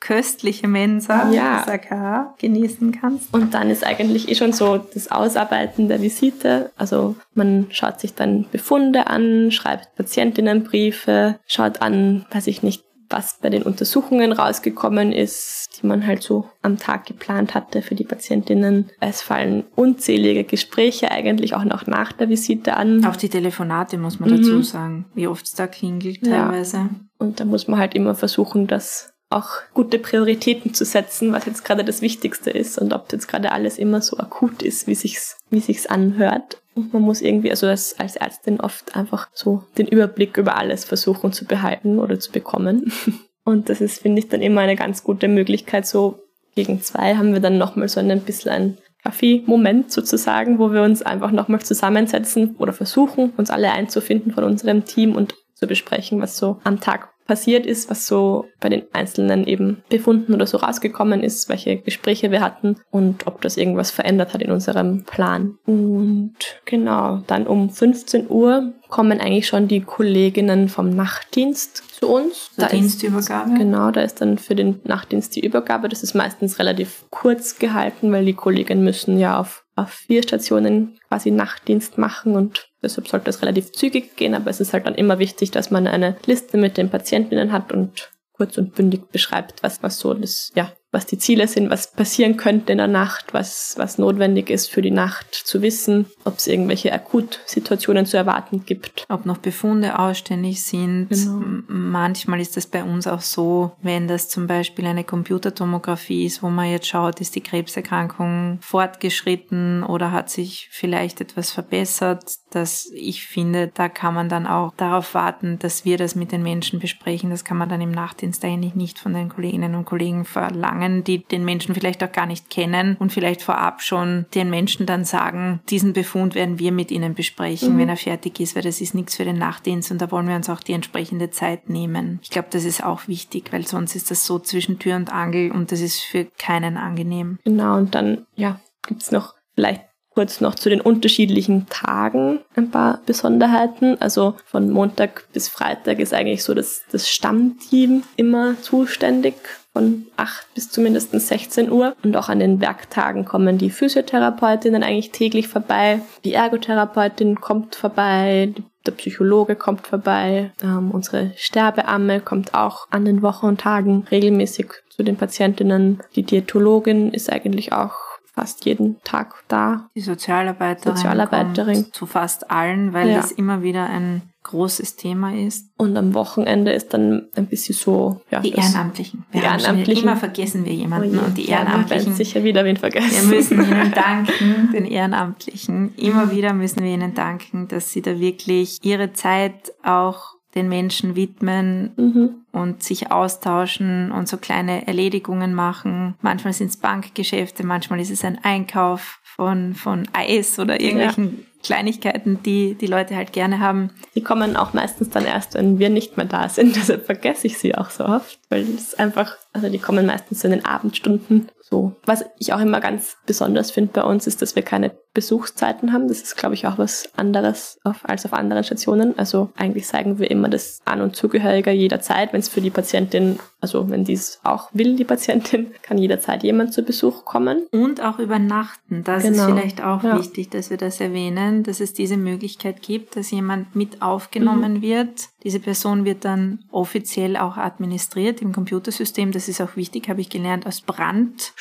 [0.00, 1.64] Köstliche Mensa, ja.
[1.66, 3.32] Saka, genießen kannst.
[3.32, 6.72] Und dann ist eigentlich eh schon so das Ausarbeiten der Visite.
[6.76, 13.38] Also man schaut sich dann Befunde an, schreibt Patientinnenbriefe, schaut an, weiß ich nicht, was
[13.40, 18.04] bei den Untersuchungen rausgekommen ist, die man halt so am Tag geplant hatte für die
[18.04, 18.90] Patientinnen.
[19.00, 23.04] Es fallen unzählige Gespräche eigentlich auch noch nach der Visite an.
[23.04, 24.36] Auch die Telefonate muss man mhm.
[24.38, 26.76] dazu sagen, wie oft es da klingelt teilweise.
[26.76, 26.90] Ja.
[27.18, 31.64] Und da muss man halt immer versuchen, das auch gute Prioritäten zu setzen, was jetzt
[31.64, 35.36] gerade das Wichtigste ist und ob jetzt gerade alles immer so akut ist, wie sich's,
[35.50, 36.60] wie sich's anhört.
[36.74, 40.84] Und man muss irgendwie, also als, als Ärztin oft einfach so den Überblick über alles
[40.84, 42.92] versuchen zu behalten oder zu bekommen.
[43.44, 45.86] Und das ist, finde ich, dann immer eine ganz gute Möglichkeit.
[45.86, 46.20] So
[46.54, 51.02] gegen zwei haben wir dann nochmal so ein bisschen ein Kaffee-Moment sozusagen, wo wir uns
[51.02, 56.38] einfach nochmal zusammensetzen oder versuchen, uns alle einzufinden von unserem Team und zu besprechen, was
[56.38, 61.22] so am Tag passiert ist, was so bei den Einzelnen eben befunden oder so rausgekommen
[61.22, 65.58] ist, welche Gespräche wir hatten und ob das irgendwas verändert hat in unserem Plan.
[65.66, 66.34] Und
[66.64, 72.50] genau, dann um 15 Uhr kommen eigentlich schon die Kolleginnen vom Nachtdienst zu uns.
[72.56, 73.52] Da Dienstübergabe?
[73.52, 75.88] Ist, genau, da ist dann für den Nachtdienst die Übergabe.
[75.88, 80.98] Das ist meistens relativ kurz gehalten, weil die Kolleginnen müssen ja auf, auf vier Stationen
[81.08, 84.94] quasi Nachtdienst machen und Deshalb sollte es relativ zügig gehen, aber es ist halt dann
[84.94, 89.62] immer wichtig, dass man eine Liste mit den Patientinnen hat und kurz und bündig beschreibt,
[89.62, 93.34] was, was so das, ja, was die Ziele sind, was passieren könnte in der Nacht,
[93.34, 98.64] was, was notwendig ist für die Nacht zu wissen, ob es irgendwelche Akutsituationen zu erwarten
[98.64, 99.04] gibt.
[99.08, 101.08] Ob noch Befunde ausständig sind.
[101.10, 101.42] Genau.
[101.66, 106.48] Manchmal ist es bei uns auch so, wenn das zum Beispiel eine Computertomographie ist, wo
[106.48, 112.22] man jetzt schaut, ist die Krebserkrankung fortgeschritten oder hat sich vielleicht etwas verbessert,
[112.54, 116.42] dass ich finde, da kann man dann auch darauf warten, dass wir das mit den
[116.42, 117.30] Menschen besprechen.
[117.30, 121.24] Das kann man dann im Nachtdienst eigentlich nicht von den Kolleginnen und Kollegen verlangen, die
[121.24, 125.60] den Menschen vielleicht auch gar nicht kennen und vielleicht vorab schon den Menschen dann sagen,
[125.68, 127.78] diesen Befund werden wir mit ihnen besprechen, mhm.
[127.78, 130.36] wenn er fertig ist, weil das ist nichts für den Nachtdienst und da wollen wir
[130.36, 132.20] uns auch die entsprechende Zeit nehmen.
[132.22, 135.50] Ich glaube, das ist auch wichtig, weil sonst ist das so zwischen Tür und Angel
[135.50, 137.38] und das ist für keinen angenehm.
[137.44, 139.82] Genau, und dann, ja, gibt's noch vielleicht
[140.14, 144.00] kurz noch zu den unterschiedlichen Tagen ein paar Besonderheiten.
[144.00, 149.34] Also von Montag bis Freitag ist eigentlich so dass das Stammteam immer zuständig
[149.72, 151.96] von 8 bis zumindest 16 Uhr.
[152.02, 156.00] Und auch an den Werktagen kommen die Physiotherapeutinnen eigentlich täglich vorbei.
[156.24, 158.54] Die Ergotherapeutin kommt vorbei,
[158.86, 164.66] der Psychologe kommt vorbei, ähm, unsere Sterbeamme kommt auch an den Wochen und Tagen regelmäßig
[164.90, 166.02] zu den Patientinnen.
[166.14, 167.96] Die Diätologin ist eigentlich auch
[168.34, 169.88] fast jeden Tag da.
[169.94, 171.92] Die Sozialarbeiterin, Sozialarbeiterin.
[171.92, 173.16] zu fast allen, weil ja.
[173.16, 175.70] das immer wieder ein großes Thema ist.
[175.78, 178.40] Und am Wochenende ist dann ein bisschen so, ja.
[178.40, 179.24] Die Ehrenamtlichen.
[179.30, 180.02] Wir die Ehrenamtlichen.
[180.02, 182.12] Immer vergessen wir jemanden oh und die Ehrenamtlichen.
[182.12, 183.30] Ja, sicher wieder wen vergessen.
[183.30, 185.94] Wir müssen ihnen danken, den Ehrenamtlichen.
[185.96, 191.16] Immer wieder müssen wir ihnen danken, dass sie da wirklich ihre Zeit auch den Menschen
[191.16, 192.30] widmen mhm.
[192.52, 196.14] und sich austauschen und so kleine Erledigungen machen.
[196.20, 201.44] Manchmal sind es Bankgeschäfte, manchmal ist es ein Einkauf von, von Eis oder irgendwelchen ja.
[201.64, 203.90] Kleinigkeiten, die die Leute halt gerne haben.
[204.14, 206.76] Die kommen auch meistens dann erst, wenn wir nicht mehr da sind.
[206.76, 210.52] Deshalb vergesse ich sie auch so oft, weil es einfach, also die kommen meistens in
[210.52, 211.92] den Abendstunden so.
[212.06, 216.08] Was ich auch immer ganz besonders finde bei uns, ist, dass wir keine Besuchszeiten haben.
[216.08, 219.16] Das ist, glaube ich, auch was anderes auf, als auf anderen Stationen.
[219.16, 223.38] Also eigentlich sagen wir immer das An- und Zugehöriger jederzeit, wenn es für die Patientin,
[223.60, 227.66] also wenn dies auch will, die Patientin, kann jederzeit jemand zu Besuch kommen.
[227.70, 229.04] Und auch übernachten.
[229.04, 229.36] Das genau.
[229.36, 230.18] ist vielleicht auch ja.
[230.18, 234.82] wichtig, dass wir das erwähnen, dass es diese Möglichkeit gibt, dass jemand mit aufgenommen mhm.
[234.82, 235.28] wird.
[235.44, 239.30] Diese Person wird dann offiziell auch administriert im Computersystem.
[239.30, 240.80] Das ist auch wichtig, habe ich gelernt, aus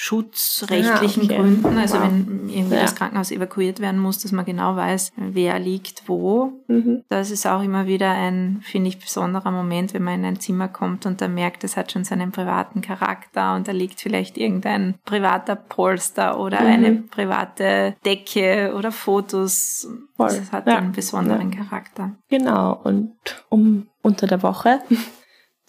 [0.04, 1.36] brandschutzrechtlichen ah, okay.
[1.36, 1.78] Gründen.
[1.78, 2.04] Also wow.
[2.04, 2.82] wenn irgendwie ja.
[2.82, 6.64] das Krankenhaus evakuiert werden muss, dass man genau weiß, wer liegt wo.
[6.68, 7.04] Mhm.
[7.10, 10.68] Das ist auch immer wieder ein, finde ich, besonderer Moment, wenn man in ein Zimmer
[10.68, 14.95] kommt und da merkt, es hat schon seinen privaten Charakter und da liegt vielleicht irgendein
[15.06, 16.68] privater Polster oder mhm.
[16.68, 19.88] eine private Decke oder Fotos.
[20.16, 20.28] Voll.
[20.28, 20.78] Das hat ja.
[20.78, 21.64] einen besonderen ja.
[21.64, 22.12] Charakter.
[22.30, 22.80] Genau.
[22.84, 23.16] Und
[23.49, 24.82] um unter der Woche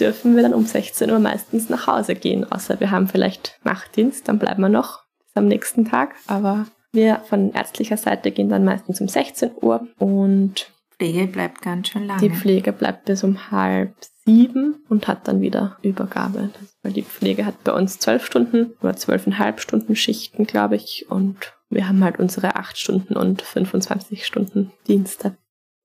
[0.01, 4.29] dürfen wir dann um 16 Uhr meistens nach Hause gehen, außer wir haben vielleicht Nachtdienst,
[4.29, 6.15] dann bleiben wir noch bis am nächsten Tag.
[6.27, 11.89] Aber wir von ärztlicher Seite gehen dann meistens um 16 Uhr und Pflege bleibt ganz
[11.89, 12.21] schön lange.
[12.21, 16.51] Die Pflege bleibt bis um halb sieben und hat dann wieder Übergabe.
[16.83, 21.07] Weil die Pflege hat bei uns zwölf Stunden oder zwölfeinhalb Stunden Schichten, glaube ich.
[21.11, 25.37] Und wir haben halt unsere acht Stunden und 25 Stunden Dienste.